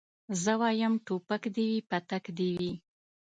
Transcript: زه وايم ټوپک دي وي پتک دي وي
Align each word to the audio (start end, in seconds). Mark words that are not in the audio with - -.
زه 0.41 0.53
وايم 0.61 0.93
ټوپک 1.05 1.43
دي 1.55 1.65
وي 1.71 1.79
پتک 1.89 2.23
دي 2.37 2.49
وي 2.59 2.71